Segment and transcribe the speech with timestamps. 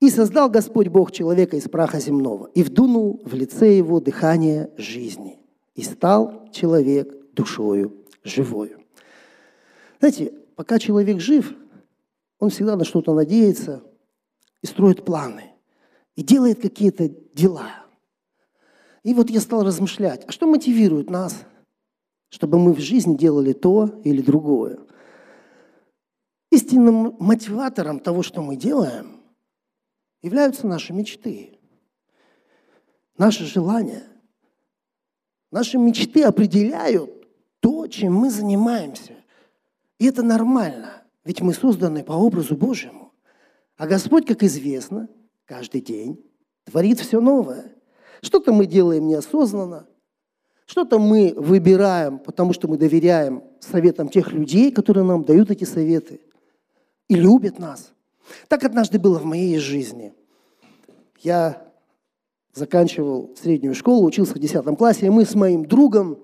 [0.00, 5.38] И создал Господь Бог человека из праха земного, и вдунул в лице его дыхание жизни,
[5.74, 8.80] и стал человек душою живою.
[10.00, 11.54] Знаете, пока человек жив,
[12.38, 13.82] он всегда на что-то надеется
[14.62, 15.52] и строит планы,
[16.16, 17.84] и делает какие-то дела.
[19.02, 21.44] И вот я стал размышлять, а что мотивирует нас,
[22.30, 24.78] чтобы мы в жизни делали то или другое?
[26.50, 29.13] Истинным мотиватором того, что мы делаем,
[30.24, 31.58] являются наши мечты,
[33.18, 34.04] наши желания.
[35.50, 37.10] Наши мечты определяют
[37.60, 39.12] то, чем мы занимаемся.
[39.98, 43.12] И это нормально, ведь мы созданы по образу Божьему.
[43.76, 45.08] А Господь, как известно,
[45.44, 46.24] каждый день
[46.64, 47.72] творит все новое.
[48.22, 49.86] Что-то мы делаем неосознанно,
[50.66, 56.20] что-то мы выбираем, потому что мы доверяем советам тех людей, которые нам дают эти советы–
[57.08, 57.92] и любит нас.
[58.48, 60.14] Так однажды было в моей жизни.
[61.24, 61.72] Я
[62.52, 66.18] заканчивал среднюю школу, учился в 10 классе, и мы с моим другом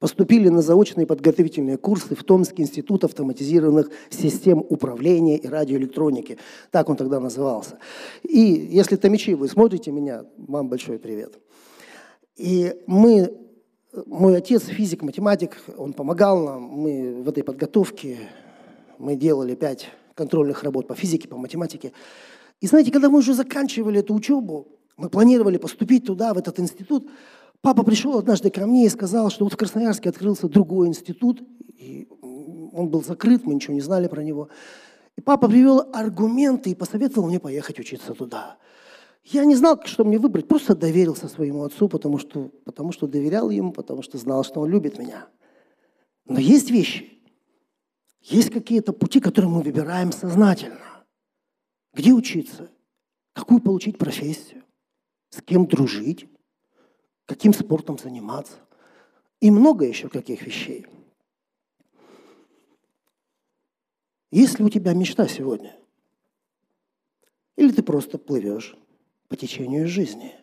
[0.00, 6.36] поступили на заочные подготовительные курсы в Томский институт автоматизированных систем управления и радиоэлектроники.
[6.72, 7.78] Так он тогда назывался.
[8.24, 11.38] И если томичи вы смотрите меня, вам большой привет.
[12.34, 13.38] И мы,
[14.06, 18.18] мой отец физик, математик, он помогал нам, мы в этой подготовке
[18.98, 21.92] мы делали пять контрольных работ по физике, по математике.
[22.60, 27.08] И знаете, когда мы уже заканчивали эту учебу, мы планировали поступить туда, в этот институт,
[27.60, 31.42] папа пришел однажды ко мне и сказал, что вот в Красноярске открылся другой институт,
[31.76, 32.08] и
[32.72, 34.48] он был закрыт, мы ничего не знали про него.
[35.16, 38.56] И папа привел аргументы и посоветовал мне поехать учиться туда.
[39.24, 43.50] Я не знал, что мне выбрать, просто доверился своему отцу, потому что, потому что доверял
[43.50, 45.26] ему, потому что знал, что он любит меня.
[46.26, 47.20] Но есть вещи,
[48.22, 50.95] есть какие-то пути, которые мы выбираем сознательно.
[51.96, 52.70] Где учиться?
[53.32, 54.62] Какую получить профессию?
[55.30, 56.28] С кем дружить?
[57.24, 58.58] Каким спортом заниматься?
[59.40, 60.86] И много еще каких вещей.
[64.30, 65.74] Есть ли у тебя мечта сегодня?
[67.56, 68.76] Или ты просто плывешь
[69.28, 70.34] по течению жизни?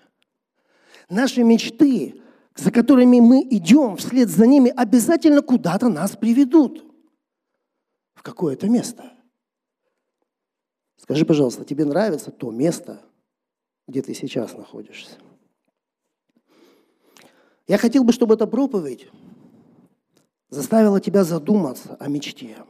[1.08, 2.20] Наши мечты,
[2.56, 6.84] за которыми мы идем, вслед за ними, обязательно куда-то нас приведут–
[8.24, 9.12] какое-то место.
[11.04, 13.02] Скажи, пожалуйста, тебе нравится то место,
[13.90, 15.18] где ты сейчас находишься?
[17.68, 19.10] Я хотел бы, чтобы эта проповедь
[20.48, 22.66] заставила тебя задуматься о мечте.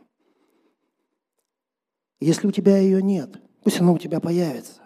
[2.19, 4.81] Если у тебя ее нет, пусть она у тебя появится.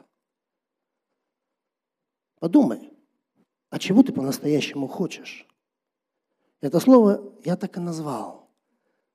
[2.40, 2.91] Подумай,
[3.69, 5.47] а чего ты по-настоящему хочешь?
[6.59, 8.50] Это слово я так и назвал.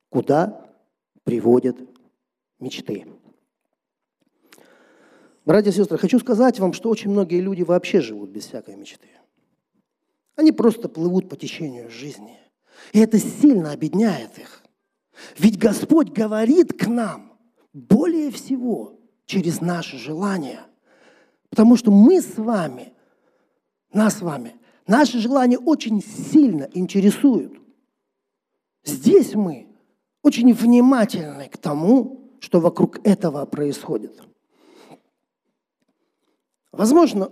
[0.09, 0.75] Куда
[1.23, 1.77] приводят
[2.59, 3.07] мечты.
[5.45, 9.09] Братья и сестры, хочу сказать вам, что очень многие люди вообще живут без всякой мечты.
[10.37, 12.39] Они просто плывут по течению жизни.
[12.93, 14.63] И это сильно обедняет их.
[15.37, 17.39] Ведь Господь говорит к нам
[17.73, 20.61] более всего через наши желания.
[21.51, 22.93] Потому что мы с вами,
[23.93, 24.55] нас с вами,
[24.87, 27.61] наши желания очень сильно интересуют.
[28.85, 29.69] Здесь мы
[30.23, 34.23] очень внимательны к тому, что вокруг этого происходит.
[36.73, 37.31] Возможно,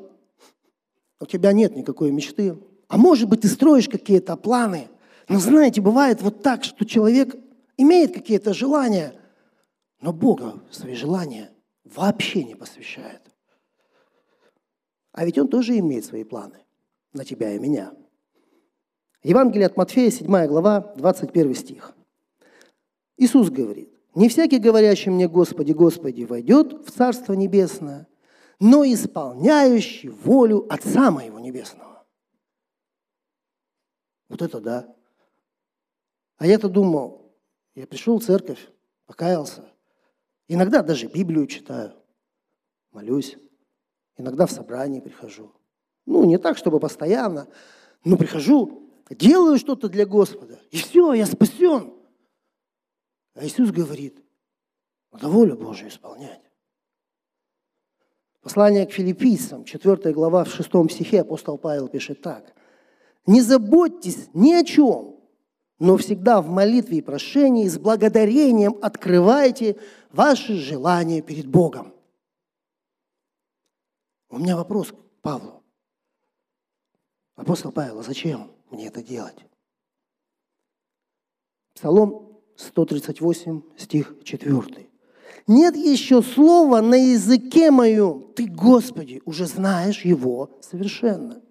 [1.18, 2.56] у тебя нет никакой мечты,
[2.88, 4.88] а может быть, ты строишь какие-то планы.
[5.28, 7.34] Но знаете, бывает вот так, что человек
[7.76, 9.14] имеет какие-то желания,
[10.00, 11.50] но Бога свои желания
[11.84, 13.22] вообще не посвящает.
[15.12, 16.58] А ведь Он тоже имеет свои планы
[17.12, 17.92] на тебя и меня.
[19.22, 21.94] Евангелие от Матфея, 7 глава, 21 стих.
[23.16, 28.08] Иисус говорит, не всякий, говорящий мне «Господи, Господи» войдет в Царство Небесное,
[28.60, 32.06] но исполняющий волю Отца Моего Небесного.
[34.28, 34.94] Вот это да.
[36.36, 37.34] А я-то думал,
[37.74, 38.70] я пришел в церковь,
[39.06, 39.64] покаялся.
[40.46, 41.94] Иногда даже Библию читаю,
[42.92, 43.36] молюсь.
[44.16, 45.52] Иногда в собрании прихожу.
[46.04, 47.48] Ну, не так, чтобы постоянно,
[48.04, 51.94] но прихожу, делаю что-то для Господа, и все, я спасен.
[53.34, 54.22] А Иисус говорит,
[55.12, 56.49] надо волю Божию исполнять.
[58.42, 62.54] Послание к филиппийцам, 4 глава, в 6 стихе апостол Павел пишет так.
[63.26, 65.16] «Не заботьтесь ни о чем,
[65.78, 69.76] но всегда в молитве и прошении с благодарением открывайте
[70.10, 71.92] ваши желания перед Богом».
[74.30, 75.62] У меня вопрос к Павлу.
[77.36, 79.36] Апостол Павел, а зачем мне это делать?
[81.74, 84.89] Псалом 138, стих 4.
[85.52, 88.24] Нет еще слова на языке моем.
[88.36, 91.42] Ты, Господи, уже знаешь его совершенно.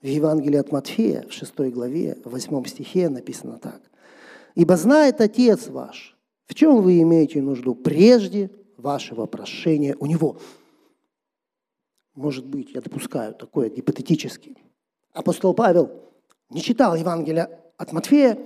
[0.00, 3.82] В Евангелии от Матфея, в 6 главе, в 8 стихе написано так.
[4.54, 6.16] «Ибо знает Отец ваш,
[6.46, 10.36] в чем вы имеете нужду прежде вашего прошения у Него».
[12.14, 14.56] Может быть, я допускаю такое гипотетически.
[15.12, 15.90] Апостол Павел
[16.48, 18.38] не читал Евангелия от Матфея,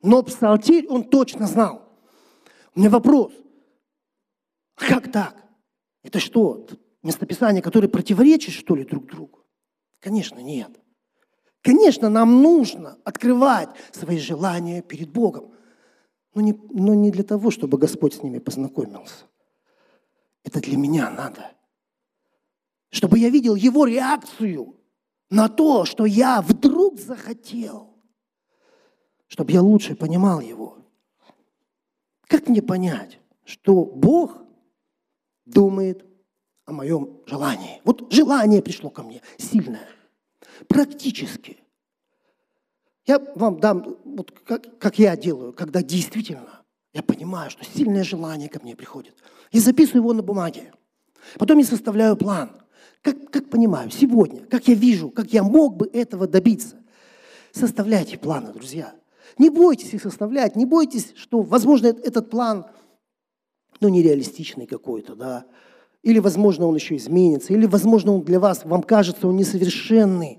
[0.00, 1.82] но псалтирь он точно знал.
[2.74, 3.41] У меня вопрос.
[4.88, 5.36] Как так?
[6.02, 6.66] Это что,
[7.02, 9.40] местописания, которые противоречат, что ли, друг другу?
[10.00, 10.70] Конечно, нет.
[11.62, 15.54] Конечно, нам нужно открывать свои желания перед Богом,
[16.34, 19.26] но не, но не для того, чтобы Господь с ними познакомился.
[20.42, 21.52] Это для меня надо.
[22.90, 24.74] Чтобы я видел Его реакцию
[25.30, 27.94] на то, что я вдруг захотел.
[29.28, 30.78] Чтобы я лучше понимал Его.
[32.26, 34.41] Как мне понять, что Бог
[35.44, 36.04] думает
[36.66, 37.80] о моем желании?
[37.84, 39.88] Вот желание пришло ко мне сильное–
[40.68, 41.58] практически.
[43.06, 46.62] Я вам дам, вот как, как я делаю, когда действительно
[46.92, 49.14] я понимаю, что сильное желание ко мне приходит.
[49.50, 50.72] И записываю его на бумаге.
[51.38, 52.50] Потом я составляю план.
[53.00, 56.76] Как, как понимаю, сегодня, как я вижу, как я мог бы этого добиться.
[57.50, 58.94] Составляйте планы, друзья.
[59.38, 62.66] Не бойтесь их составлять, не бойтесь, что, возможно, этот план,
[63.82, 65.44] ну, нереалистичный какой-то, да,
[66.02, 70.38] или, возможно, он еще изменится, или, возможно, он для вас, вам кажется, он несовершенный.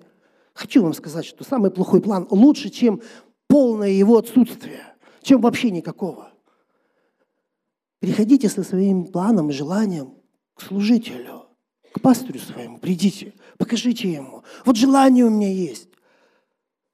[0.54, 3.02] Хочу вам сказать, что самый плохой план лучше, чем
[3.48, 4.82] полное его отсутствие,
[5.22, 6.32] чем вообще никакого.
[8.00, 10.16] Приходите со своим планом и желанием
[10.54, 11.48] к служителю,
[11.94, 14.44] к пастырю своему, придите, покажите ему.
[14.66, 15.90] Вот желание у меня есть.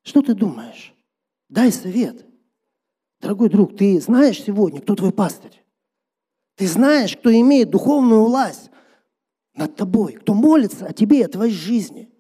[0.03, 0.93] Что ты думаешь?
[1.49, 2.25] Дай совет.
[3.19, 5.63] Дорогой друг, ты знаешь сегодня, кто твой пастырь?
[6.59, 8.69] Ты знаешь, кто имеет духовную власть
[9.55, 12.11] над тобой, кто молится о тебе, о твоей жизни.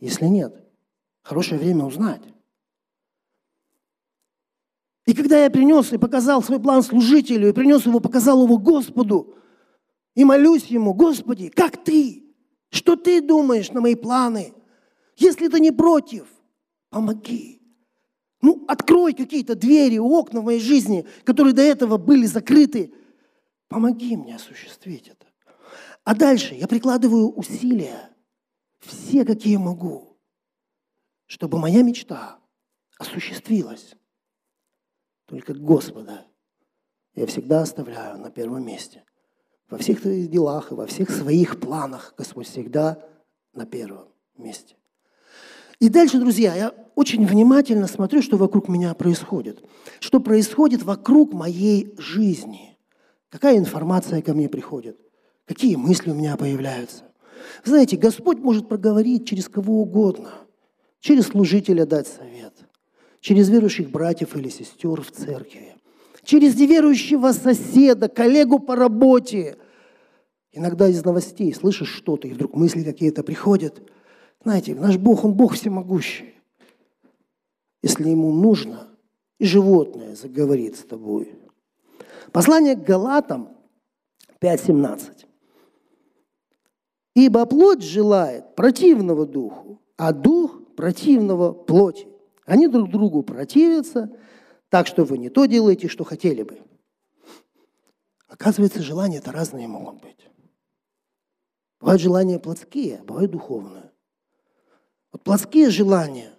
[0.00, 0.64] Если нет,
[1.20, 2.22] хорошее время узнать.
[5.04, 9.34] И когда я принес и показал свой план служителю, и принес его, показал его Господу,
[10.14, 12.24] и молюсь ему, Господи, как ты?
[12.70, 14.54] Что ты думаешь на мои планы?
[15.16, 16.26] Если ты не против,
[16.88, 17.60] помоги.
[18.40, 22.90] Ну, открой какие-то двери, окна в моей жизни, которые до этого были закрыты.
[23.72, 25.26] Помоги мне осуществить это.
[26.04, 28.10] А дальше я прикладываю усилия,
[28.80, 30.18] все, какие могу,
[31.26, 32.38] чтобы моя мечта
[32.98, 33.94] осуществилась.
[35.26, 36.26] Только Господа
[37.14, 39.04] я всегда оставляю на первом месте.
[39.70, 43.02] Во всех твоих делах и во всех своих планах Господь всегда
[43.54, 44.76] на первом месте.
[45.78, 49.64] И дальше, друзья, я очень внимательно смотрю, что вокруг меня происходит.
[49.98, 52.68] Что происходит вокруг моей жизни–
[53.32, 55.00] Какая информация ко мне приходит?
[55.46, 57.04] Какие мысли у меня появляются?
[57.64, 60.34] Знаете, Господь может проговорить через кого угодно.
[61.00, 62.52] Через служителя дать совет.
[63.20, 65.74] Через верующих братьев или сестер в церкви.
[66.24, 69.56] Через неверующего соседа, коллегу по работе.
[70.52, 73.80] Иногда из новостей слышишь что-то, и вдруг мысли какие-то приходят.
[74.44, 76.34] Знаете, наш Бог, Он Бог всемогущий.
[77.82, 78.88] Если Ему нужно,
[79.38, 81.34] и животное заговорит с тобой–
[82.30, 83.56] Послание к Галатам
[84.40, 85.26] 5.17.
[87.14, 92.08] «Ибо плоть желает противного духу, а дух противного плоти.
[92.46, 94.16] Они друг другу противятся,
[94.68, 96.58] так что вы не то делаете, что хотели бы».
[98.28, 100.28] Оказывается, желания-то разные могут быть.
[101.80, 103.90] Бывают желания плотские, а бывают духовные.
[105.12, 106.32] Вот плотские желания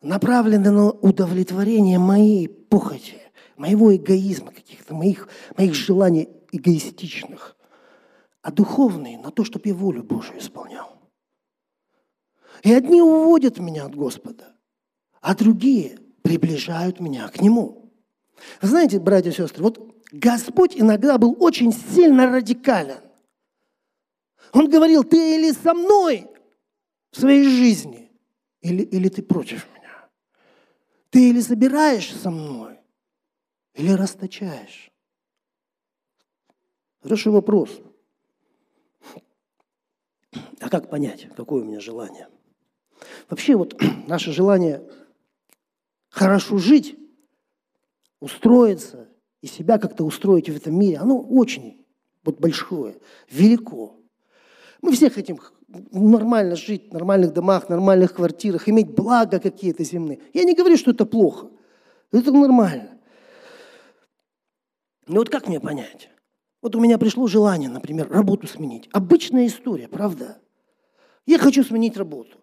[0.00, 3.25] направлены на удовлетворение моей похоти
[3.56, 7.56] моего эгоизма, каких-то моих, моих желаний эгоистичных,
[8.42, 10.96] а духовные на то, чтобы я волю Божию исполнял.
[12.62, 14.54] И одни уводят меня от Господа,
[15.20, 17.92] а другие приближают меня к Нему.
[18.60, 23.00] Вы знаете, братья и сестры, вот Господь иногда был очень сильно радикален.
[24.52, 26.26] Он говорил, ты или со мной
[27.10, 28.10] в своей жизни,
[28.60, 30.08] или, или ты против меня.
[31.10, 32.75] Ты или собираешь со мной,
[33.76, 34.90] или расточаешь?
[37.02, 37.80] Хороший вопрос.
[40.60, 42.28] А как понять, какое у меня желание?
[43.28, 44.82] Вообще вот наше желание
[46.08, 46.98] хорошо жить,
[48.20, 49.08] устроиться
[49.42, 51.84] и себя как-то устроить в этом мире, оно очень
[52.24, 52.96] вот большое,
[53.30, 54.00] велико.
[54.82, 55.38] Мы все хотим
[55.92, 60.20] нормально жить, в нормальных домах, нормальных квартирах, иметь блага какие-то земные.
[60.32, 61.50] Я не говорю, что это плохо.
[62.12, 62.95] Это нормально.
[65.06, 66.10] Ну вот как мне понять?
[66.62, 68.88] Вот у меня пришло желание, например, работу сменить.
[68.92, 70.38] Обычная история, правда?
[71.26, 72.38] Я хочу сменить работу.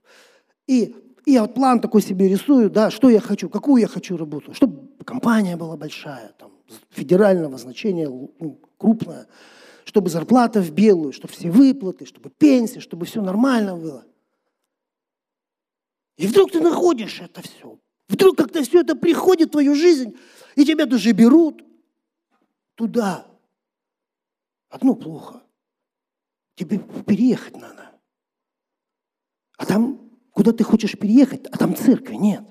[0.68, 4.18] И и я вот план такой себе рисую, да, что я хочу, какую я хочу
[4.18, 6.52] работу, чтобы компания была большая, там,
[6.90, 9.28] федерального значения, ну, крупная,
[9.86, 14.06] чтобы зарплата в белую, чтобы все выплаты, чтобы пенсии, чтобы все нормально было.
[16.18, 17.80] И вдруг ты находишь это все.
[18.10, 20.16] Вдруг как-то все это приходит в твою жизнь,
[20.56, 21.64] и тебя даже берут
[22.76, 23.28] туда.
[24.70, 25.44] Одно плохо.
[26.56, 27.92] Тебе переехать надо.
[29.58, 32.44] А там куда ты хочешь переехать, а там церкви нет.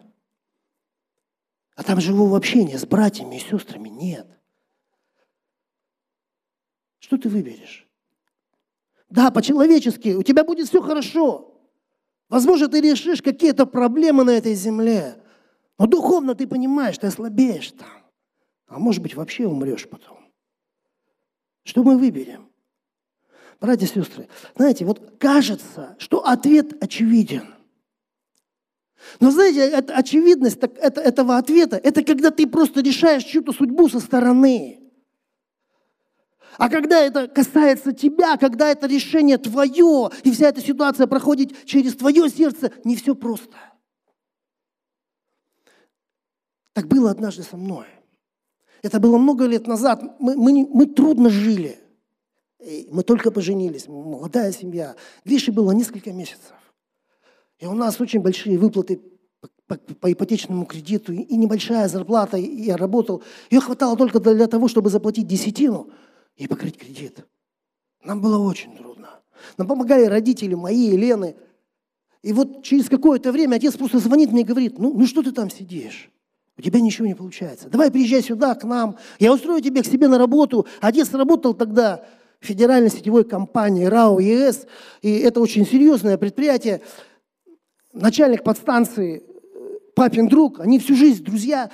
[1.75, 4.27] А там живого общения с братьями и сестрами нет.
[6.99, 7.89] Что ты выберешь?
[9.09, 11.61] Да, по-человечески, у тебя будет все хорошо.
[12.29, 15.23] Возможно, ты решишь какие-то проблемы на этой земле.
[15.79, 18.02] Но духовно ты понимаешь, ты ослабеешь там.
[18.73, 20.19] А может быть, вообще умрешь потом.
[21.65, 22.49] Что мы выберем?
[23.61, 27.55] Братья и сестры, знаете, вот кажется, что ответ очевиден–
[29.21, 33.89] но знаете, это, очевидность так, это, этого ответа, это когда ты просто решаешь чью-то судьбу
[33.89, 34.81] со стороны.
[36.59, 41.97] А когда это касается тебя, когда это решение твое, и вся эта ситуация проходит через
[41.97, 43.57] твое сердце, не все просто.
[46.75, 47.87] Так было однажды со мной.
[48.83, 50.03] Это было много лет назад.
[50.19, 51.79] Мы, мы, мы трудно жили.
[52.91, 54.95] Мы только поженились, молодая семья.
[55.25, 56.53] Грише было несколько месяцев.
[57.59, 59.01] И у нас очень большие выплаты
[59.67, 62.37] по, по ипотечному кредиту и небольшая зарплата.
[62.37, 63.23] И я работал.
[63.51, 65.91] Ее хватало только для того, чтобы заплатить десятину
[66.37, 67.25] и покрыть кредит.
[68.05, 69.21] Нам было очень трудно.
[69.57, 71.37] Нам помогали родители мои, Елены.
[72.23, 75.33] И вот через какое-то время отец просто звонит мне и говорит, ну, ну что ты
[75.33, 76.11] там сидишь?
[76.59, 77.69] У тебя ничего не получается.
[77.69, 78.97] Давай приезжай сюда, к нам.
[79.19, 80.67] Я устрою тебя к себе на работу.
[80.81, 82.05] Отец работал тогда
[82.41, 84.67] в федеральной сетевой компании РАО ЕС.
[85.01, 86.83] И это очень серьезное предприятие
[87.93, 89.23] начальник подстанции,
[89.95, 91.71] папин друг, они всю жизнь друзья,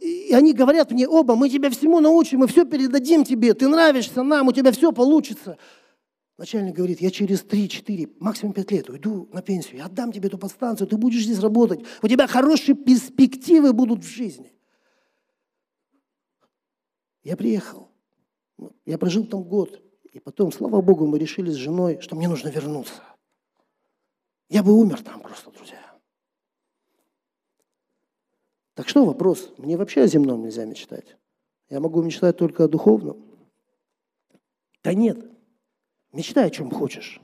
[0.00, 4.22] и они говорят мне оба, мы тебя всему научим, мы все передадим тебе, ты нравишься
[4.22, 5.56] нам, у тебя все получится.
[6.38, 10.38] Начальник говорит, я через 3-4, максимум 5 лет уйду на пенсию, я отдам тебе эту
[10.38, 14.52] подстанцию, ты будешь здесь работать, у тебя хорошие перспективы будут в жизни.
[17.24, 17.90] Я приехал,
[18.86, 22.48] я прожил там год, и потом, слава Богу, мы решили с женой, что мне нужно
[22.48, 23.02] вернуться.
[24.48, 25.84] Я бы умер там просто, друзья.
[28.74, 29.52] Так что вопрос?
[29.58, 31.16] Мне вообще о земном нельзя мечтать.
[31.68, 33.20] Я могу мечтать только о духовном.
[34.84, 35.37] Да нет.
[36.12, 37.20] Мечтай о чем хочешь.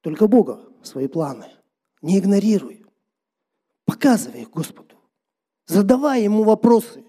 [0.00, 1.46] Только Бога, свои планы.
[2.00, 2.86] Не игнорируй.
[3.84, 4.96] Показывай их Господу.
[5.66, 7.04] Задавай Ему вопросы.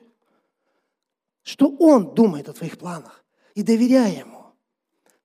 [1.44, 3.24] Что Он думает о твоих планах.
[3.56, 4.46] И доверяй Ему.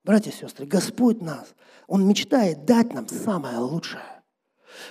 [0.05, 1.55] Братья и сестры, Господь нас,
[1.87, 4.23] Он мечтает дать нам самое лучшее.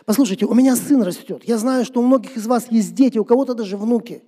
[0.05, 1.43] Послушайте, у меня сын растет.
[1.43, 4.23] Я знаю, что у многих из вас есть дети, у кого-то даже внуки.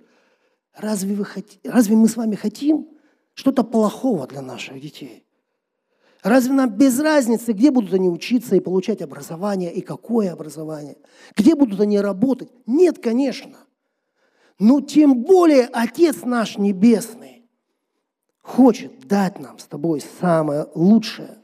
[0.74, 1.46] Разве, вы хот...
[1.64, 2.88] Разве мы с вами хотим
[3.34, 5.24] что-то плохого для наших детей?
[6.24, 10.96] Разве нам без разницы, где будут они учиться и получать образование, и какое образование?
[11.36, 12.50] Где будут они работать?
[12.64, 13.58] Нет, конечно.
[14.58, 17.46] Но тем более Отец наш Небесный
[18.40, 21.42] хочет дать нам с тобой самое лучшее.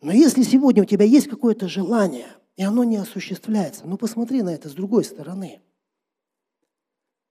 [0.00, 4.50] Но если сегодня у тебя есть какое-то желание, и оно не осуществляется, ну посмотри на
[4.50, 5.62] это с другой стороны.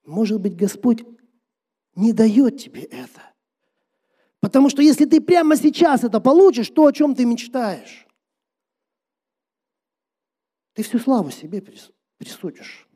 [0.06, 1.04] Может быть, Господь
[1.94, 3.35] не дает тебе это.
[4.46, 8.06] Потому что если ты прямо сейчас это получишь, то, о чем ты мечтаешь,
[10.74, 11.64] ты всю славу себе
[12.18, 12.88] присудишь.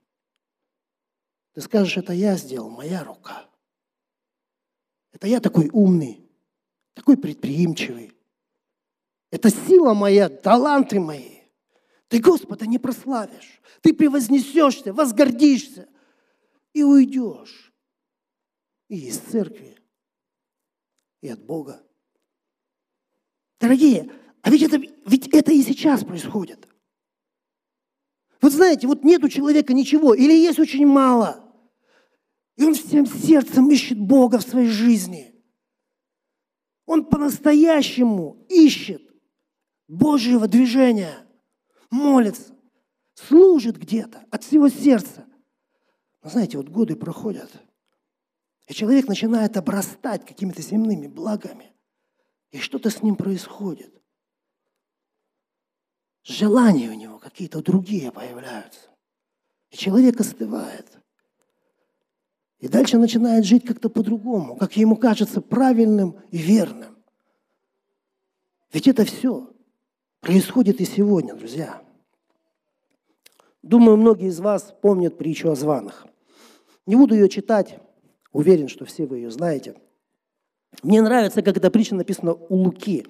[1.55, 3.49] Ты скажешь, это я сделал, моя рука.
[5.11, 6.23] Это я такой умный,
[6.93, 8.15] такой предприимчивый.
[9.31, 11.39] Это сила моя, таланты мои.
[12.09, 13.59] Ты Господа не прославишь.
[13.81, 15.89] Ты превознесешься, возгордишься
[16.73, 17.73] и уйдешь.
[18.87, 19.78] И из церкви,
[21.21, 21.83] и от Бога.
[23.59, 24.11] Дорогие,
[24.41, 26.67] а ведь это, ведь это и сейчас происходит.
[28.41, 31.45] Вот знаете, вот нет у человека ничего, или есть очень мало–
[32.59, 35.33] и он всем сердцем ищет Бога в своей жизни.
[36.85, 39.01] Он по-настоящему ищет
[39.87, 41.25] Божьего движения,
[41.89, 42.53] молится,
[43.13, 45.25] служит где-то от всего сердца.
[46.21, 47.49] Но знаете, вот годы проходят,
[48.69, 51.73] и человек начинает обрастать какими-то земными благами,
[52.51, 53.91] и что-то с ним происходит.
[56.23, 58.91] Желания у него какие-то другие появляются.
[59.71, 60.99] И человек остывает.
[62.59, 66.95] И дальше начинает жить как-то по-другому, как ему кажется правильным и верным.
[68.71, 69.51] Ведь это все
[70.19, 71.81] происходит и сегодня, друзья.
[73.63, 76.05] Думаю, многие из вас помнят притчу о званых.
[76.85, 77.79] Не буду ее читать,
[78.31, 79.75] уверен, что все вы ее знаете.
[80.83, 83.05] Мне нравится, как эта притча написана у Луки.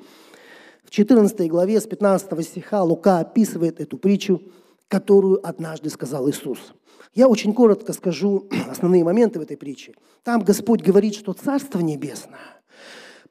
[0.83, 4.41] В 14 главе с 15 стиха Лука описывает эту притчу,
[4.87, 6.59] которую однажды сказал Иисус–
[7.13, 9.93] я очень коротко скажу основные моменты в этой притче.
[10.23, 12.61] Там Господь говорит, что Царство Небесное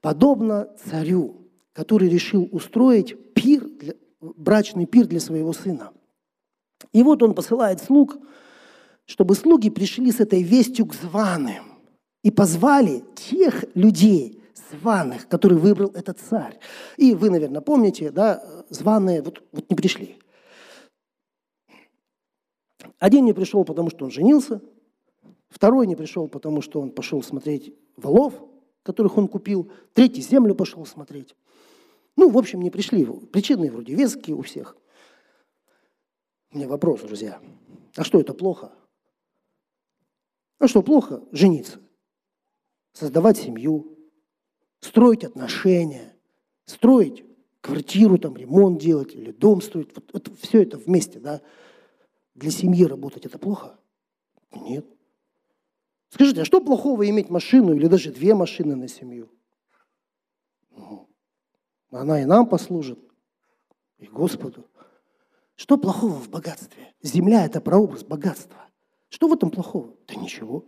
[0.00, 3.68] подобно царю, который решил устроить пир,
[4.20, 5.90] брачный пир для своего сына.
[6.92, 8.16] И вот он посылает слуг,
[9.06, 11.67] чтобы слуги пришли с этой вестью к званым
[12.22, 16.58] и позвали тех людей, званых, которые выбрал этот царь.
[16.96, 20.18] И вы, наверное, помните, да, званые вот, вот не пришли.
[22.98, 24.60] Один не пришел, потому что он женился,
[25.48, 28.34] второй не пришел, потому что он пошел смотреть волов,
[28.82, 31.36] которых он купил, третий землю пошел смотреть.
[32.16, 33.04] Ну, в общем, не пришли.
[33.04, 34.76] Причины вроде веские у всех.
[36.50, 37.40] У меня вопрос, друзья.
[37.94, 38.72] А что это плохо?
[40.58, 41.22] А что плохо?
[41.30, 41.78] Жениться.
[42.92, 43.96] Создавать семью,
[44.80, 46.16] строить отношения,
[46.64, 47.24] строить
[47.60, 49.94] квартиру, там, ремонт делать или дом строить.
[49.94, 51.40] Вот, вот все это вместе, да
[52.34, 53.78] для семьи работать это плохо?
[54.54, 54.86] Нет.
[56.10, 59.30] Скажите, а что плохого иметь машину или даже две машины на семью?
[60.70, 61.08] Ну,
[61.90, 62.98] она и нам послужит,
[63.98, 64.66] и Господу.
[65.56, 66.94] Что плохого в богатстве?
[67.02, 68.68] Земля– это прообраз богатства.
[69.08, 69.96] Что в этом плохого?
[70.06, 70.64] Да ничего.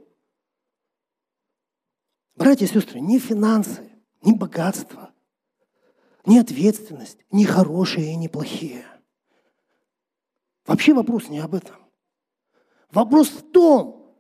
[2.41, 3.89] Братья и сестры, ни финансы,
[4.23, 5.13] ни богатство,
[6.27, 8.85] ни ответственность, ни хорошие и ни плохие–
[10.71, 11.75] Вообще вопрос не об этом.
[12.93, 14.15] Вопрос в том,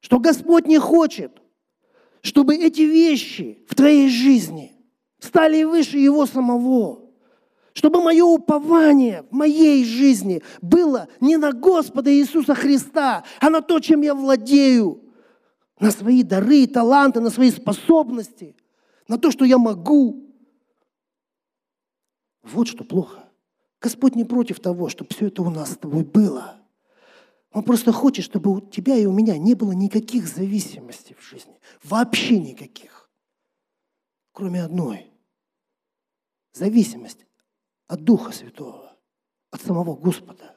[0.00, 1.40] что Господь не хочет,
[2.20, 4.72] чтобы эти вещи в твоей жизни
[5.20, 7.12] стали выше Его самого.
[7.74, 13.78] Чтобы мое упование в моей жизни было не на Господа Иисуса Христа, а на то,
[13.78, 15.03] чем я владею,
[15.84, 18.56] на свои дары, таланты, на свои способности,
[19.06, 20.34] на то, что я могу.
[22.42, 23.28] Вот что плохо.
[23.82, 26.58] Господь не против того, чтобы все это у нас с тобой было.
[27.52, 31.60] Он просто хочет, чтобы у тебя и у меня не было никаких зависимостей в жизни.
[31.82, 33.10] Вообще никаких.
[34.32, 35.12] Кроме одной.
[36.54, 37.26] Зависимость
[37.88, 38.96] от Духа Святого,
[39.50, 40.53] от самого Господа.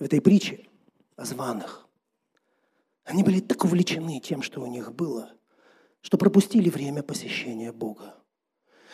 [0.00, 0.66] В этой притче
[1.16, 1.86] о званых
[3.04, 5.30] они были так увлечены тем, что у них было,
[6.00, 8.14] что пропустили время посещения Бога.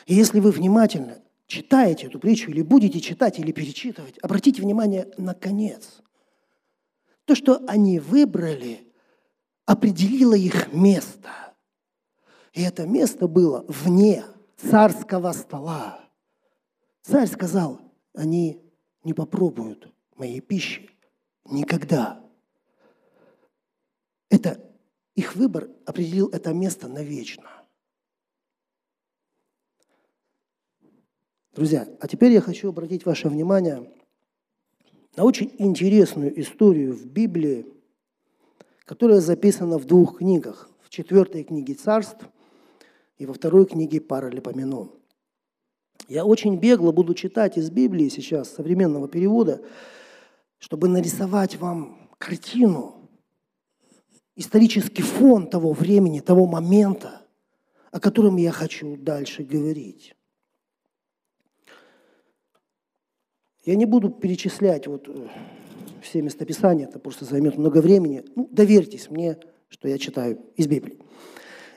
[0.06, 5.32] И если вы внимательно читаете эту притчу, или будете читать, или перечитывать, обратите внимание на
[5.32, 6.02] конец.
[7.24, 8.92] То, что они выбрали,
[9.64, 11.30] определило их место.
[12.52, 14.24] И это место было вне
[14.56, 16.00] царского стола.
[17.02, 17.80] Царь сказал,
[18.12, 18.60] они
[19.04, 20.90] не попробуют моей пищи
[21.50, 22.24] никогда.
[24.30, 24.60] Это
[25.14, 27.50] их выбор определил это место навечно.
[31.52, 33.90] Друзья, а теперь я хочу обратить ваше внимание
[35.16, 37.66] на очень интересную историю в Библии,
[38.84, 40.68] которая записана в двух книгах.
[40.82, 42.24] В четвертой книге «Царств»
[43.18, 44.92] и во второй книге «Паралипоменон».
[46.08, 49.62] Я очень бегло буду читать из Библии сейчас, современного перевода,
[50.58, 52.92] чтобы нарисовать вам картину–
[54.36, 57.22] исторический фон того времени, того момента,
[57.90, 60.14] о котором я хочу дальше говорить.
[63.64, 65.28] Я не буду перечислять вот э,
[66.02, 68.24] все местописания, это просто займет много времени.
[68.36, 69.38] Ну, доверьтесь мне,
[69.68, 71.00] что я читаю из Библии.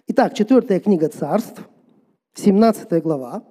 [0.07, 1.67] Итак, четвертая книга царств,
[2.35, 3.43] 17 глава.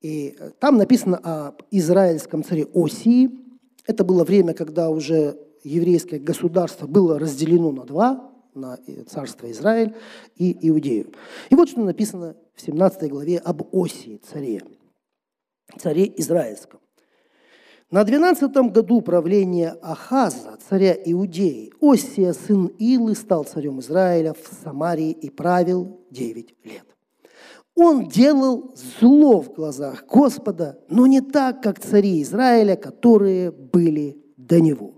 [0.00, 3.45] И э, там написано об израильском царе Осии.
[3.86, 9.94] Это было время, когда уже еврейское государство было разделено на два, на царство Израиль
[10.34, 11.12] и Иудею.
[11.50, 14.62] И вот что написано в 17 главе об Осии, царе,
[15.78, 16.80] царе Израильском.
[17.90, 25.12] На 12 году правления Ахаза, царя Иудеи, Осия, сын Илы, стал царем Израиля в Самарии
[25.12, 26.95] и правил 9 лет.
[27.76, 34.60] Он делал зло в глазах Господа, но не так, как цари Израиля, которые были до
[34.62, 34.94] него.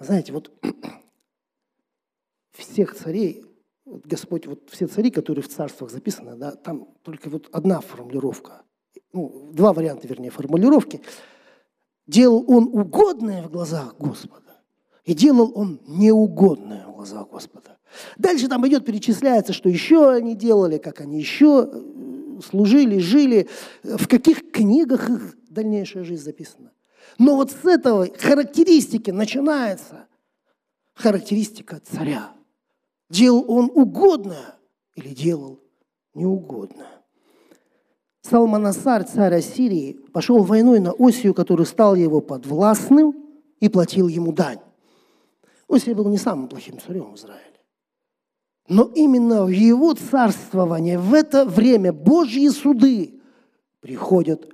[0.00, 0.50] Знаете, вот
[2.52, 3.44] всех царей,
[3.84, 8.62] Господь, вот все цари, которые в царствах записаны, да, там только вот одна формулировка.
[9.12, 11.00] ну, два варианта, вернее, формулировки.
[12.08, 14.60] Делал он угодное в глазах Господа,
[15.04, 17.71] и делал он неугодное в глазах Господа.
[18.18, 23.48] Дальше там идет, перечисляется, что еще они делали, как они еще э, служили, жили,
[23.82, 26.72] в каких книгах их дальнейшая жизнь записана.
[27.18, 30.06] Но вот с этого характеристики начинается
[30.94, 32.32] характеристика царя.
[33.10, 34.56] Делал он угодное
[34.94, 35.60] или делал
[36.14, 37.02] неугодное.
[38.22, 43.14] Салманасар, царь Ассирии, пошел войной на Осию, который стал его подвластным
[43.60, 44.60] и платил ему дань.
[45.68, 47.51] Осия был не самым плохим царем в Израиле.
[48.68, 53.20] Но именно в его царствование, в это время Божьи суды
[53.80, 54.48] приходят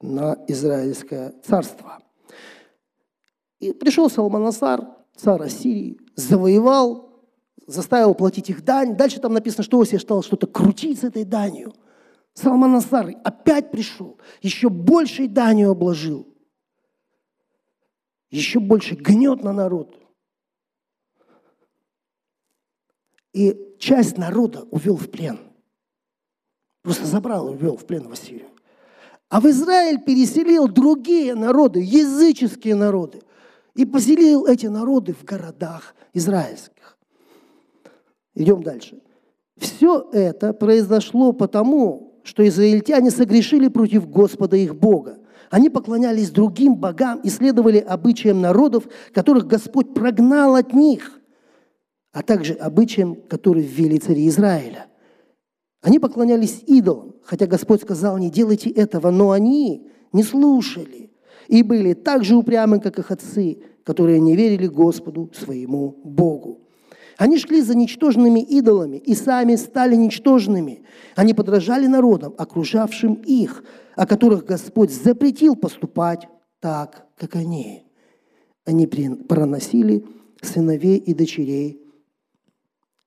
[0.00, 2.02] на Израильское царство.
[3.60, 7.08] И пришел Салманасар, царь Ассирии, завоевал,
[7.66, 8.96] заставил платить их дань.
[8.96, 11.72] Дальше там написано, что Осия стал что-то крутить с этой данью.
[12.34, 16.28] Салманасар опять пришел, еще большей данью обложил,
[18.30, 19.96] еще больше гнет на народ.
[23.32, 25.38] И часть народа увел в плен.
[26.82, 28.48] Просто забрал и увел в плен в Ассирию.
[29.28, 33.20] А в Израиль переселил другие народы, языческие народы.
[33.74, 36.96] И поселил эти народы в городах израильских.
[38.34, 39.00] Идем дальше.
[39.56, 45.18] Все это произошло потому, что израильтяне согрешили против Господа их Бога.
[45.50, 51.20] Они поклонялись другим богам и следовали обычаям народов, которых Господь прогнал от них,
[52.12, 54.86] а также обычаям, которые ввели цари Израиля.
[55.82, 61.10] Они поклонялись идолам, хотя Господь сказал, не делайте этого, но они не слушали
[61.46, 66.60] и были так же упрямы, как их отцы, которые не верили Господу, своему Богу.
[67.16, 70.82] Они шли за ничтожными идолами и сами стали ничтожными.
[71.16, 73.64] Они подражали народам, окружавшим их,
[73.96, 76.28] о которых Господь запретил поступать
[76.60, 77.84] так, как они.
[78.64, 80.04] Они проносили
[80.42, 81.87] сыновей и дочерей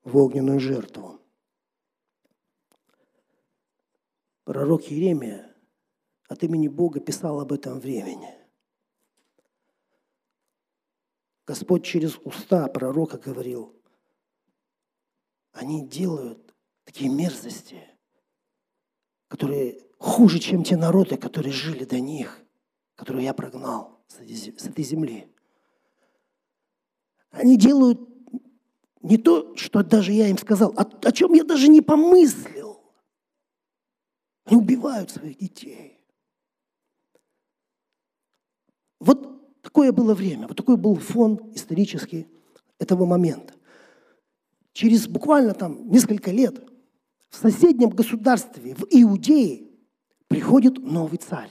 [0.03, 1.19] в огненную жертву.
[4.43, 5.55] Пророк Еремия
[6.27, 8.33] от имени Бога писал об этом времени.
[11.45, 13.75] Господь через уста пророка говорил,
[15.51, 17.81] они делают такие мерзости,
[19.27, 22.41] которые хуже, чем те народы, которые жили до них,
[22.95, 25.33] которые я прогнал с этой земли.
[27.31, 28.10] Они делают
[29.03, 32.81] не то, что даже я им сказал, а о чем я даже не помыслил.
[34.45, 35.99] Они убивают своих детей.
[38.99, 42.27] Вот такое было время, вот такой был фон исторический
[42.77, 43.53] этого момента.
[44.73, 46.63] Через буквально там несколько лет
[47.29, 49.67] в соседнем государстве, в Иудее,
[50.27, 51.49] приходит новый царь.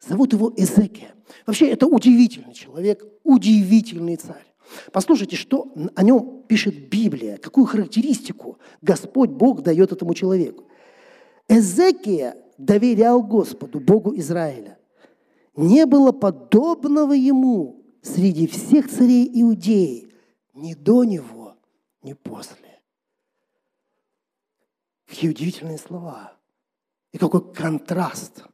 [0.00, 1.14] Зовут его Эзекия.
[1.46, 4.46] Вообще, это удивительный человек, удивительный царь.
[4.92, 10.64] Послушайте, что о нем пишет Библия, какую характеристику Господь Бог дает этому человеку.
[11.48, 14.78] Эзекия доверял Господу, Богу Израиля.
[15.54, 20.12] Не было подобного ему среди всех царей Иудеи,
[20.54, 21.56] ни до него,
[22.02, 22.80] ни после.
[25.06, 26.32] Какие удивительные слова.
[27.12, 28.44] И какой контраст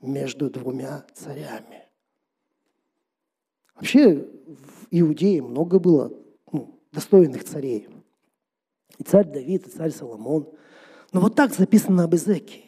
[0.00, 1.85] между двумя царями.
[3.76, 6.12] Вообще в Иудее много было
[6.52, 7.88] ну, достойных царей.
[8.98, 10.48] И царь Давид, и царь Соломон–
[11.12, 12.64] но вот так записано об Изекии.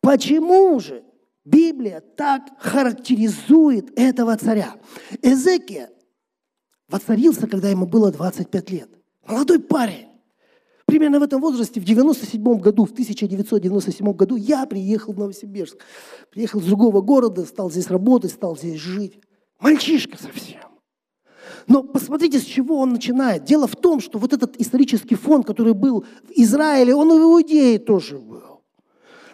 [0.00, 1.02] Почему же
[1.44, 4.74] Библия так характеризует этого царя?
[5.22, 5.90] Эзекия
[6.88, 8.88] воцарился, когда ему было 25 лет.
[9.26, 10.06] Молодой парень.
[10.86, 15.76] Примерно в этом возрасте, в 97 году, в 1997 году я приехал в Новосибирск.
[16.30, 19.20] Приехал из другого города, стал здесь работать, стал здесь жить.
[19.60, 20.60] Мальчишка совсем.
[21.66, 23.44] Но посмотрите, с чего он начинает.
[23.44, 27.22] Дело в том, что вот этот исторический фон, который был в Израиле, он и в
[27.22, 28.62] Иудее тоже был.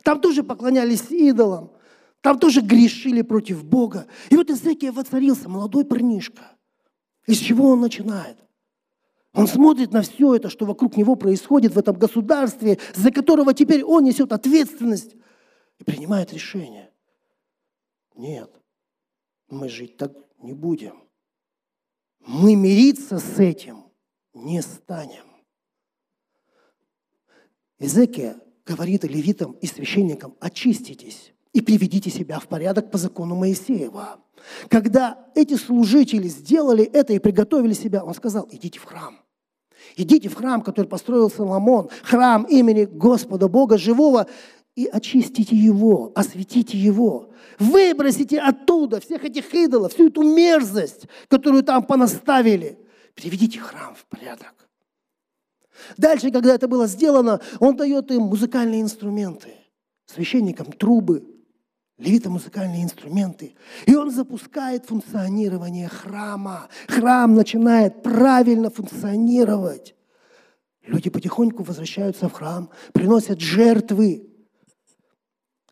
[0.02, 1.72] Там тоже поклонялись идолам,
[2.20, 4.06] там тоже грешили против Бога.
[4.30, 6.56] И вот Иезекия воцарился, молодой парнишка.
[7.26, 8.36] Из чего он начинает?
[9.32, 13.84] Он смотрит на все это, что вокруг него происходит в этом государстве, за которого теперь
[13.84, 15.14] он несет ответственность
[15.78, 16.90] и принимает решение.
[18.14, 18.50] Нет,
[19.48, 21.06] мы жить так не будем
[22.26, 23.84] мы мириться с этим
[24.34, 25.24] не станем.
[27.78, 34.20] Изекия говорит левитам и священникам, очиститесь и приведите себя в порядок по закону Моисеева.
[34.68, 39.18] Когда эти служители сделали это и приготовили себя, он сказал, идите в храм.
[39.96, 44.26] Идите в храм, который построил Соломон, храм имени Господа Бога Живого.
[44.76, 47.30] И очистите его, осветите его.
[47.58, 52.78] Выбросите оттуда всех этих идолов, всю эту мерзость, которую там понаставили.
[53.14, 54.54] Приведите храм в порядок.
[55.96, 59.54] Дальше, когда это было сделано, он дает им музыкальные инструменты,
[60.04, 61.24] священникам трубы,
[61.96, 63.54] левитам музыкальные инструменты.
[63.86, 66.68] И он запускает функционирование храма.
[66.88, 69.94] Храм начинает правильно функционировать.
[70.86, 74.35] Люди потихоньку возвращаются в храм, приносят жертвы.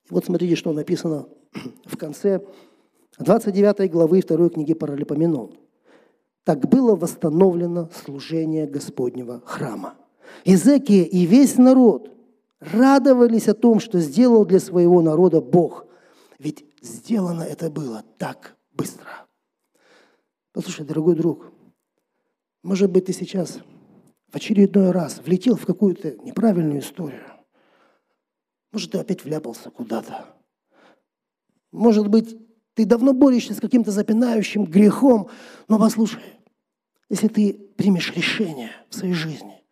[0.08, 1.26] И вот смотрите, что написано
[1.84, 2.44] в конце
[3.18, 5.52] 29 главы 2 книги Паралипоменон.
[6.44, 9.94] Так было восстановлено служение Господнего храма.
[10.44, 12.10] Изекия и весь народ
[12.60, 15.86] радовались о том, что сделал для своего народа Бог.
[16.38, 19.26] Ведь сделано это было так быстро.
[20.52, 21.50] Послушай, дорогой друг,
[22.62, 23.60] может быть, ты сейчас
[24.30, 27.33] в очередной раз влетел в какую-то неправильную историю.
[28.74, 30.26] Может, ты опять вляпался куда-то.
[31.70, 32.36] Может быть,
[32.74, 35.30] ты давно борешься с каким-то запинающим грехом,
[35.68, 36.24] но послушай,
[37.08, 39.62] если ты примешь решение в своей жизни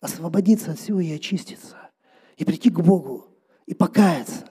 [0.00, 1.76] освободиться от всего и очиститься,
[2.36, 3.26] и прийти к Богу,
[3.66, 4.48] и покаяться,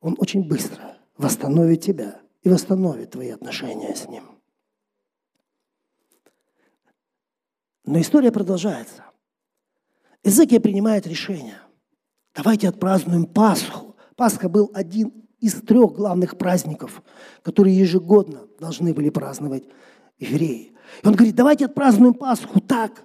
[0.00, 4.24] Он очень быстро восстановит тебя и восстановит твои отношения с Ним.
[7.84, 9.04] Но история продолжается.
[10.24, 11.60] Изекия принимает решение.
[12.34, 13.94] Давайте отпразднуем Пасху.
[14.16, 17.02] Пасха был один из трех главных праздников,
[17.42, 19.64] которые ежегодно должны были праздновать
[20.18, 20.72] евреи.
[21.02, 23.04] И он говорит, давайте отпразднуем Пасху так,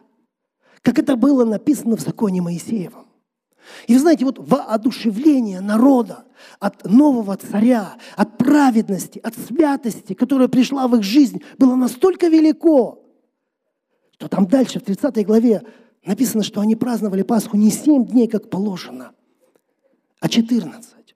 [0.82, 3.08] как это было написано в законе Моисеевом.
[3.88, 6.26] И вы знаете, вот воодушевление народа
[6.60, 13.04] от нового царя, от праведности, от святости, которая пришла в их жизнь, было настолько велико,
[14.18, 15.62] то там дальше, в 30 главе,
[16.04, 19.12] написано, что они праздновали Пасху не 7 дней, как положено,
[20.20, 21.16] а 14.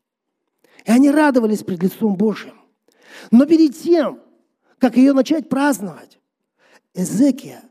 [0.86, 2.56] И они радовались пред лицом Божьим.
[3.32, 4.20] Но перед тем,
[4.80, 6.20] как ее начать праздновать,
[6.94, 7.64] Эзекия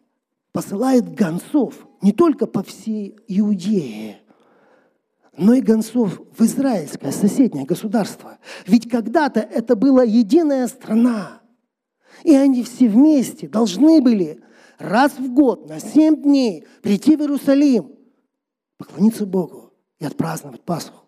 [0.52, 4.20] посылает гонцов не только по всей Иудее,
[5.36, 8.38] но и гонцов в израильское соседнее государство.
[8.66, 11.40] Ведь когда-то это была единая страна,
[12.22, 14.42] и они все вместе должны были
[14.78, 17.92] раз в год на семь дней прийти в Иерусалим,
[18.76, 21.01] поклониться Богу и отпраздновать Пасху.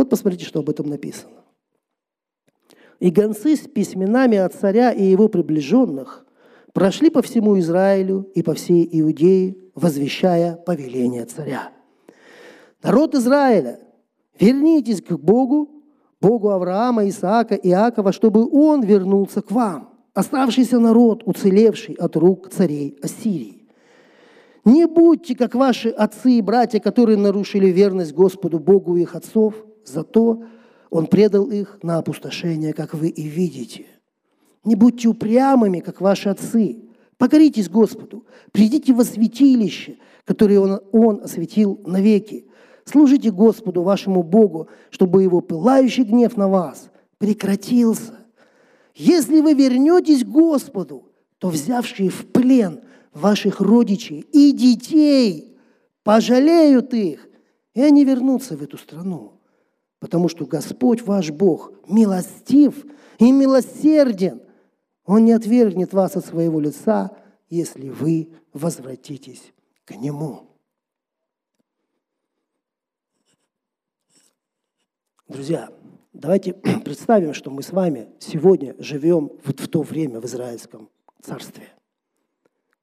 [0.00, 1.44] Вот посмотрите, что об этом написано.
[3.00, 6.24] «И гонцы с письменами от царя и его приближенных
[6.72, 11.70] прошли по всему Израилю и по всей Иудее, возвещая повеление царя.
[12.82, 13.78] Народ Израиля,
[14.38, 15.68] вернитесь к Богу,
[16.18, 22.98] Богу Авраама, Исаака, Иакова, чтобы Он вернулся к вам оставшийся народ, уцелевший от рук царей
[23.02, 23.68] Ассирии.
[24.64, 30.44] Не будьте, как ваши отцы и братья, которые нарушили верность Господу Богу их отцов, зато
[30.90, 33.86] Он предал их на опустошение, как вы и видите.
[34.64, 36.82] Не будьте упрямыми, как ваши отцы.
[37.16, 42.46] Покоритесь Господу, придите во святилище, которое Он, он осветил навеки.
[42.84, 48.20] Служите Господу, вашему Богу, чтобы Его пылающий гнев на вас прекратился
[48.94, 52.80] если вы вернетесь к Господу, то взявшие в плен
[53.14, 55.56] ваших родичей и детей
[56.02, 57.26] пожалеют их,
[57.72, 59.39] и они вернутся в эту страну.
[60.00, 62.84] Потому что Господь ваш Бог милостив
[63.18, 64.42] и милосерден.
[65.04, 67.16] Он не отвергнет вас от своего лица,
[67.48, 69.52] если вы возвратитесь
[69.84, 70.48] к Нему.
[75.28, 75.70] Друзья,
[76.12, 76.52] Давайте
[76.84, 80.90] представим, что мы с вами сегодня живем вот в то время в Израильском
[81.22, 81.72] царстве.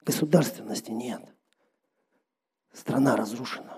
[0.05, 1.21] Государственности нет.
[2.71, 3.76] Страна разрушена.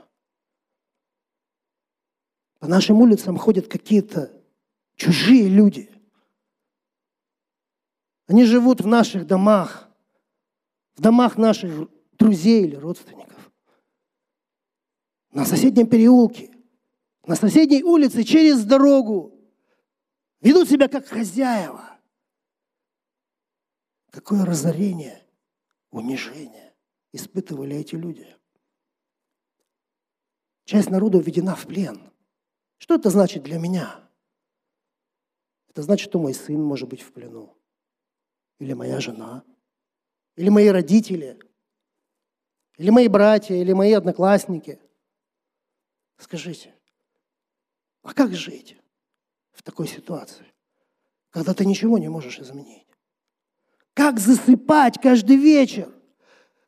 [2.69, 4.31] Нашим улицам ходят какие-то
[4.95, 5.89] чужие люди.
[8.27, 9.89] Они живут в наших домах,
[10.93, 13.51] в домах наших друзей или родственников.
[15.31, 16.55] На соседнем переулке,
[17.25, 19.33] на соседней улице через дорогу
[20.39, 21.97] ведут себя как хозяева.
[24.11, 25.25] Какое разорение,
[25.89, 26.75] унижение
[27.13, 28.27] испытывали эти люди.
[30.65, 32.08] Часть народа введена в плен.
[32.79, 34.03] Что это значит для меня?
[35.69, 37.55] Это значит, что мой сын может быть в плену.
[38.57, 39.43] Или моя жена.
[40.35, 41.39] Или мои родители.
[42.77, 44.79] Или мои братья, или мои одноклассники.
[46.17, 46.73] Скажите,
[48.01, 48.79] а как жить?
[49.59, 50.45] в такой ситуации,
[51.31, 52.87] когда ты ничего не можешь изменить?
[53.93, 55.93] Как засыпать каждый вечер?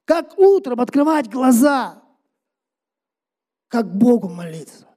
[0.03, 2.03] Как утром открывать глаза?
[3.69, 4.90] Как Богу молиться?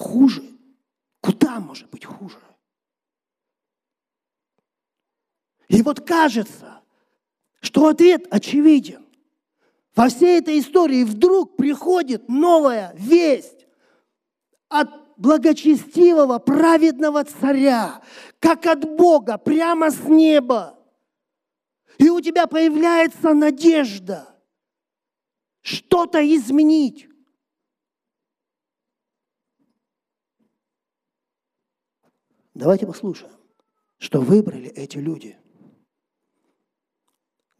[0.00, 0.42] Хуже.
[1.20, 2.38] Куда может быть хуже?
[5.68, 6.80] И вот кажется,
[7.60, 9.06] что ответ очевиден.
[9.94, 13.66] Во всей этой истории вдруг приходит новая весть
[14.68, 18.02] от благочестивого, праведного царя,
[18.38, 20.78] как от Бога, прямо с неба.
[21.98, 24.34] И у тебя появляется надежда
[25.60, 27.09] что-то изменить.
[32.60, 33.32] Давайте послушаем,
[33.96, 35.38] что выбрали эти люди.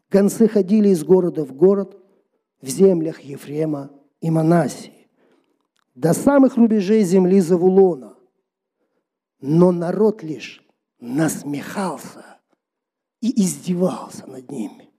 [0.09, 1.97] Концы ходили из города в город
[2.61, 5.09] в землях Ефрема и Манасии,
[5.95, 8.15] до самых рубежей земли Завулона.
[9.39, 10.63] Но народ лишь
[10.99, 12.39] насмехался
[13.21, 14.93] и издевался над ними.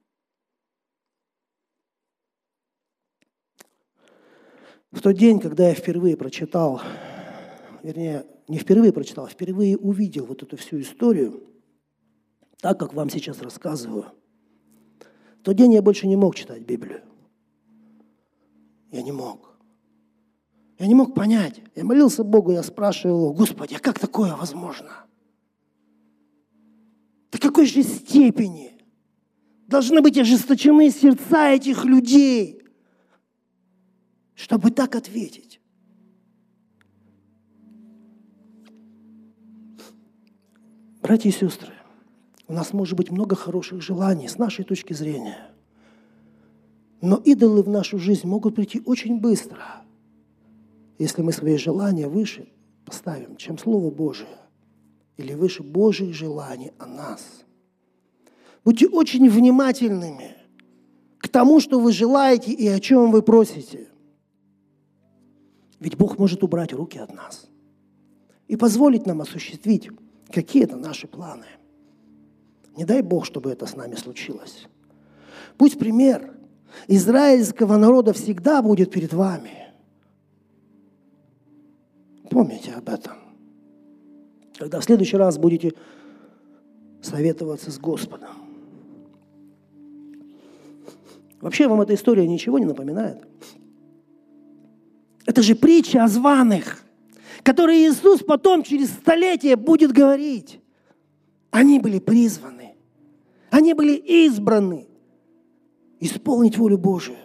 [4.91, 6.83] В тот день, когда я впервые прочитал,
[7.83, 11.43] вернее, не впервые прочитал, а впервые увидел вот эту всю историю,
[12.61, 14.07] так как вам сейчас рассказываю,
[15.41, 17.03] в тот день я больше не мог читать Библию.
[18.93, 19.59] Я не мог.
[20.79, 21.61] Я не мог понять.
[21.75, 25.07] Я молился Богу, я спрашивал его, Господи, а как такое возможно?
[27.33, 28.73] До какой же степени
[29.67, 32.63] должны быть ожесточены сердца этих людей,
[34.35, 35.62] чтобы так ответить?
[41.03, 41.73] Братья и сестры,
[42.47, 45.51] у нас может быть много хороших желаний с нашей точки зрения.
[47.01, 49.83] Но идолы в нашу жизнь могут прийти очень быстро,
[51.01, 52.49] если мы свои желания выше
[52.85, 54.39] поставим, чем Слово Божие,
[55.17, 57.45] или выше Божьих желаний о нас.
[58.65, 60.37] Будьте очень внимательными
[61.19, 63.89] к тому, что вы желаете и о чем вы просите.
[65.81, 67.49] Ведь Бог может убрать руки от нас
[68.47, 69.91] и позволить нам осуществить
[70.33, 71.47] Какие это наши планы?
[72.77, 74.67] Не дай Бог, чтобы это с нами случилось.
[75.59, 76.35] Пусть пример
[76.89, 79.73] израильского народа всегда будет перед вами.
[82.31, 83.19] Помните об этом.
[84.57, 85.75] Когда в следующий раз будете
[87.03, 88.31] советоваться с Господом.
[91.43, 93.19] Вообще вам эта история ничего не напоминает?
[95.27, 96.83] Это же притча о званых
[97.43, 100.61] которые Иисус потом через столетие будет говорить.
[101.51, 102.75] Они были призваны,
[103.51, 104.87] они были избраны
[106.01, 107.19] исполнить волю Божию,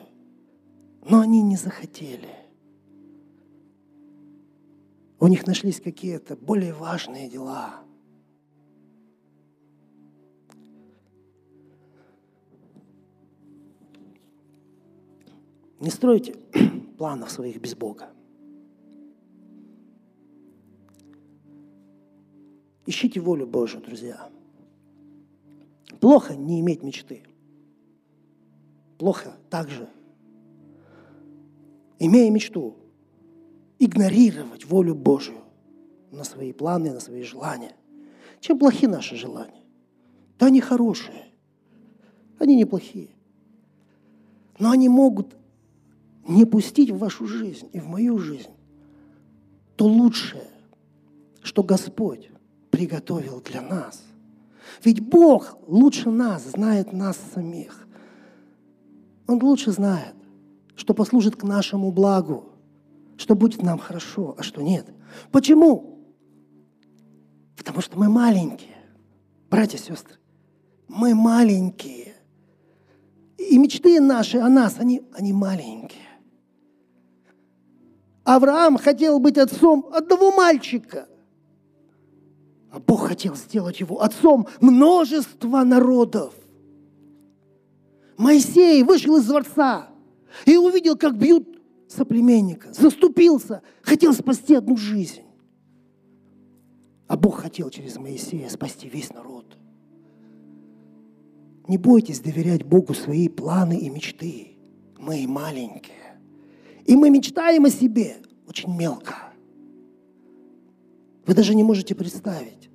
[1.10, 2.30] но они не захотели.
[5.20, 7.82] У них нашлись какие-то более важные дела.
[15.80, 16.36] Не стройте
[16.98, 18.10] планов своих без Бога.
[22.88, 24.30] Ищите волю Божию, друзья.
[26.00, 27.22] Плохо не иметь мечты.
[28.98, 29.90] Плохо также,
[32.00, 32.78] имея мечту,
[33.78, 35.42] игнорировать волю Божию
[36.12, 37.76] на свои планы, на свои желания.
[38.40, 39.64] Чем плохи наши желания?
[40.40, 41.26] Да они хорошие.
[42.40, 43.10] Они неплохие.
[44.60, 45.36] Но они могут
[46.26, 48.52] не пустить в вашу жизнь и в мою жизнь
[49.76, 50.48] то лучшее,
[51.44, 52.30] что Господь
[52.78, 54.04] приготовил для нас.
[54.84, 57.88] Ведь Бог лучше нас знает нас самих.
[59.26, 60.14] Он лучше знает,
[60.76, 62.50] что послужит к нашему благу,
[63.18, 64.86] что будет нам хорошо, а что нет.
[65.32, 66.04] Почему?
[67.58, 68.78] Потому что мы маленькие,
[69.50, 70.18] братья и сестры.
[70.88, 72.14] Мы маленькие.
[73.40, 76.04] И мечты наши о нас, они, они маленькие.
[78.24, 81.08] Авраам хотел быть отцом одного мальчика–
[82.72, 86.34] а Бог хотел сделать его отцом множества народов.
[88.18, 89.90] Моисей вышел из дворца
[90.46, 91.48] и увидел, как бьют
[91.88, 95.22] соплеменника, заступился, хотел спасти одну жизнь.
[97.08, 99.58] А Бог хотел через Моисея спасти весь народ.
[101.68, 104.58] Не бойтесь доверять Богу свои планы и мечты.
[104.98, 106.20] Мы маленькие.
[106.86, 109.27] И мы мечтаем о себе очень мелко.
[111.28, 112.70] Вы даже не можете представить,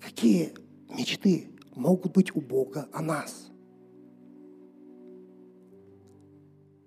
[0.00, 0.52] какие
[0.90, 3.50] мечты могут быть у Бога о нас.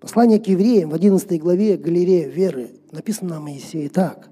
[0.00, 4.28] Послание к евреям в 11 главе галерея веры написано о Моисее так.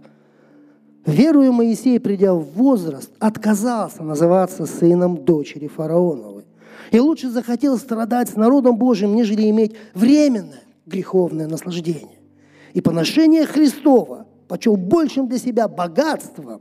[1.06, 6.44] Веруя Моисей, придя в возраст, отказался называться сыном дочери фараоновой.
[6.90, 12.18] И лучше захотел страдать с народом Божьим, нежели иметь временное греховное наслаждение.
[12.74, 16.60] И поношение Христова почел большим для себя богатством,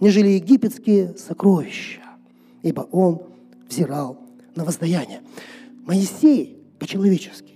[0.00, 2.00] нежели египетские сокровища,
[2.64, 3.22] ибо он
[3.68, 4.18] взирал
[4.56, 5.22] на воздаяние.
[5.86, 7.54] Моисей по-человечески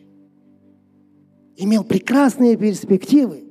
[1.56, 3.42] имел прекрасные перспективы,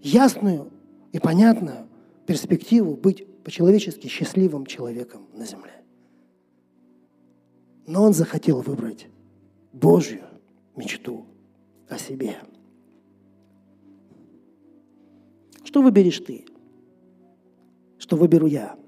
[0.00, 0.70] ясную
[1.12, 1.86] и понятную
[2.26, 5.82] перспективу быть по-человечески счастливым человеком на земле.
[7.86, 9.08] Но он захотел выбрать
[9.74, 10.22] Божью
[10.76, 11.26] мечту
[11.90, 12.38] о себе.
[15.66, 16.46] Что выберешь ты?
[17.98, 18.78] Что выберу я?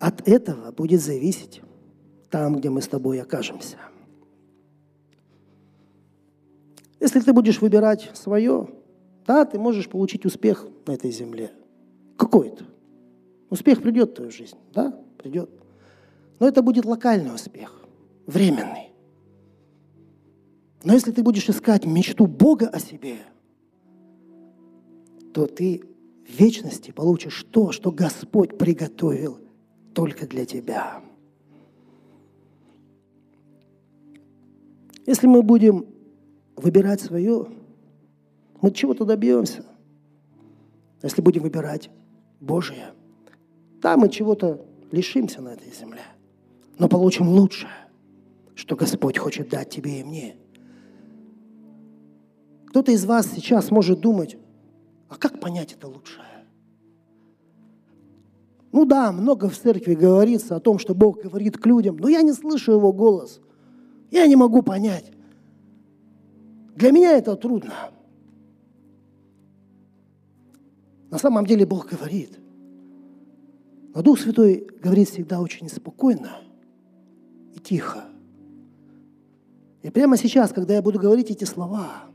[0.00, 1.60] От этого будет зависеть
[2.30, 3.76] там, где мы с тобой окажемся.
[6.98, 8.70] Если ты будешь выбирать свое,
[9.26, 11.52] да, ты можешь получить успех на этой земле.
[12.16, 12.64] Какой-то.
[13.50, 15.50] Успех придет в твою жизнь, да, придет.
[16.40, 17.84] Но это будет локальный успех,
[18.26, 18.95] временный.
[20.86, 23.16] Но если ты будешь искать мечту Бога о себе,
[25.34, 25.82] то ты
[26.24, 29.40] в вечности получишь то, что Господь приготовил
[29.94, 31.02] только для тебя.
[35.06, 35.86] Если мы будем
[36.54, 37.48] выбирать свое,
[38.62, 39.66] мы чего-то добьемся.
[41.02, 41.90] Если будем выбирать
[42.38, 42.92] Божие,
[43.82, 46.04] там мы чего-то лишимся на этой земле,
[46.78, 47.72] но получим лучшее,
[48.54, 50.36] что Господь хочет дать тебе и мне.
[52.76, 54.36] Кто-то из вас сейчас может думать,
[55.08, 56.26] а как понять это лучшее?
[58.70, 62.20] Ну да, много в церкви говорится о том, что Бог говорит к людям, но я
[62.20, 63.40] не слышу Его голос.
[64.10, 65.10] Я не могу понять.
[66.74, 67.72] Для меня это трудно.
[71.08, 72.38] На самом деле Бог говорит.
[73.94, 76.42] Но Дух Святой говорит всегда очень спокойно
[77.54, 78.04] и тихо.
[79.80, 82.10] И прямо сейчас, когда я буду говорить эти слова,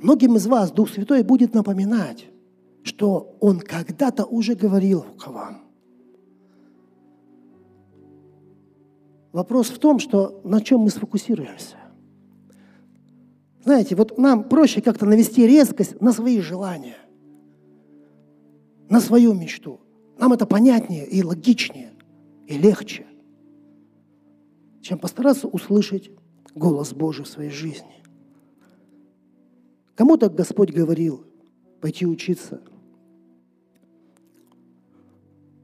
[0.00, 2.26] многим из вас Дух Святой будет напоминать,
[2.82, 5.62] что Он когда-то уже говорил к вам.
[9.32, 11.76] Вопрос в том, что на чем мы сфокусируемся.
[13.62, 16.96] Знаете, вот нам проще как-то навести резкость на свои желания,
[18.88, 19.80] на свою мечту.
[20.18, 21.92] Нам это понятнее и логичнее,
[22.46, 23.06] и легче,
[24.80, 26.10] чем постараться услышать
[26.54, 28.02] голос Божий в своей жизни.
[29.98, 31.24] Кому-то Господь говорил
[31.80, 32.62] пойти учиться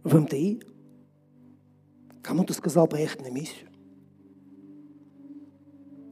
[0.03, 0.61] в МТИ,
[2.21, 3.69] кому-то сказал поехать на миссию.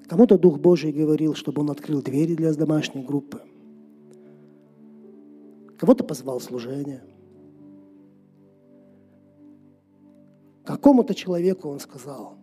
[0.04, 3.42] Кому-то Дух Божий говорил, чтобы он открыл двери для домашней группы.
[5.76, 7.02] Кого-то позвал служение.
[10.64, 12.36] Какому-то человеку он сказал,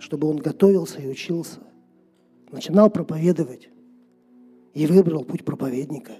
[0.00, 1.60] чтобы он готовился и учился,
[2.50, 3.68] начинал проповедовать
[4.74, 6.12] и выбрал путь проповедника.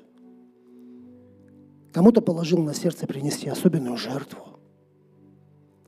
[1.93, 4.59] Кому-то положил на сердце принести особенную жертву.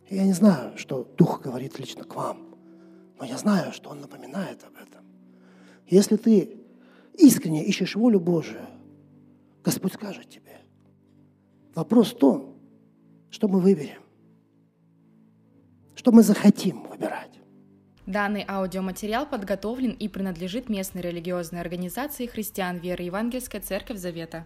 [0.08, 2.50] И я не знаю, что Дух говорит лично к вам–
[3.18, 5.04] но я знаю, что Он напоминает об этом.
[5.86, 6.58] Если ты
[7.16, 8.66] искренне ищешь волю Божию,
[9.62, 10.60] Господь скажет тебе.
[11.74, 12.56] Вопрос в том,
[13.30, 14.02] что мы выберем,
[15.94, 17.33] что мы захотим выбирать.
[18.06, 24.44] Данный аудиоматериал подготовлен и принадлежит местной религиозной организации христиан веры Евангельская Церковь Завета.